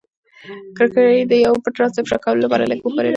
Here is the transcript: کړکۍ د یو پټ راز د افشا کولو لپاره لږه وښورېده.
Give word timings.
کړکۍ 0.77 1.17
د 1.31 1.33
یو 1.45 1.53
پټ 1.63 1.75
راز 1.79 1.91
د 1.95 1.97
افشا 2.01 2.17
کولو 2.23 2.43
لپاره 2.45 2.69
لږه 2.69 2.83
وښورېده. 2.85 3.09